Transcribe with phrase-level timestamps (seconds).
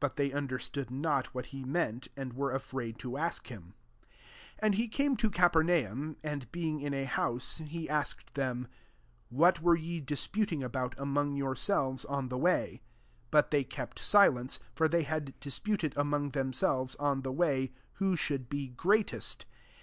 [0.00, 3.74] But they understood not what he meant; and were afraid to ask him.
[4.58, 8.68] 33 Ano he came to Caper^ naum, and, being in a house, he asked them,"
[9.28, 12.80] What were ye disputing about \Qmong your •elves] on the way?" 34
[13.32, 18.48] But they kept silence: for they had disputed among themselves, on the way, who should
[18.48, 19.44] be great est.